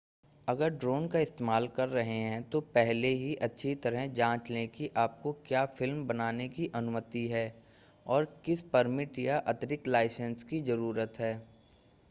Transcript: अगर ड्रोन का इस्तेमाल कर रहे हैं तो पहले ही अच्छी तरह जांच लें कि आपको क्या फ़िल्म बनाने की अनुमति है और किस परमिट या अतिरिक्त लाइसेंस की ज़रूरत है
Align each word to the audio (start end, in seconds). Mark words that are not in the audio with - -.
अगर 0.47 0.69
ड्रोन 0.73 1.07
का 1.07 1.19
इस्तेमाल 1.19 1.67
कर 1.67 1.87
रहे 1.89 2.13
हैं 2.13 2.41
तो 2.49 2.61
पहले 2.75 3.07
ही 3.15 3.33
अच्छी 3.47 3.73
तरह 3.83 4.05
जांच 4.13 4.49
लें 4.51 4.67
कि 4.67 4.89
आपको 4.97 5.33
क्या 5.47 5.65
फ़िल्म 5.73 6.07
बनाने 6.07 6.47
की 6.49 6.69
अनुमति 6.75 7.25
है 7.27 7.45
और 8.05 8.25
किस 8.45 8.61
परमिट 8.71 9.19
या 9.19 9.37
अतिरिक्त 9.47 9.87
लाइसेंस 9.87 10.43
की 10.43 10.61
ज़रूरत 10.61 11.19
है 11.19 11.33